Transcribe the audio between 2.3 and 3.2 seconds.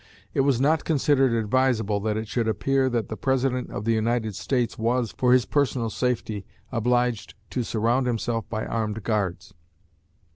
appear that the